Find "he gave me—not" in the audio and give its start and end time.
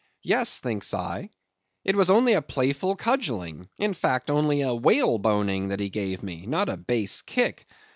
5.79-6.69